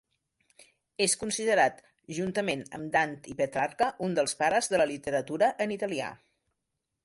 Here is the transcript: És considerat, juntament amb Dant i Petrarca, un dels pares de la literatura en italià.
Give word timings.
És 1.05 1.13
considerat, 1.23 1.83
juntament 2.19 2.65
amb 2.79 2.89
Dant 2.97 3.13
i 3.33 3.37
Petrarca, 3.43 3.91
un 4.09 4.19
dels 4.21 4.37
pares 4.43 4.73
de 4.73 4.83
la 4.83 4.91
literatura 4.95 5.55
en 5.67 5.79
italià. 5.81 6.13